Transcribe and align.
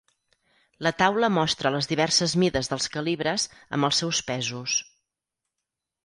La 0.85 0.91
taula 1.01 1.27
mostra 1.33 1.71
les 1.75 1.89
diverses 1.91 2.33
mides 2.43 2.69
dels 2.71 2.89
calibres 2.95 3.45
amb 3.77 3.89
els 3.89 4.01
seus 4.03 4.23
pesos. 4.31 4.79